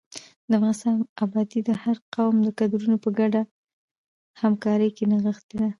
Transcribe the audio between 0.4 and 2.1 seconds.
د افغانستان ابادي د هر